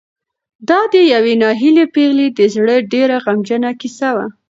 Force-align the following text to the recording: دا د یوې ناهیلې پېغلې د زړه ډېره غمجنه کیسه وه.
دا 0.69 0.79
د 0.93 0.95
یوې 1.13 1.33
ناهیلې 1.43 1.85
پېغلې 1.93 2.27
د 2.37 2.39
زړه 2.53 2.75
ډېره 2.93 3.15
غمجنه 3.25 3.69
کیسه 3.81 4.09
وه. 4.15 4.25